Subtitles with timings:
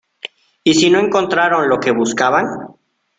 [0.63, 2.47] ¿y si no encontraron lo que buscaban?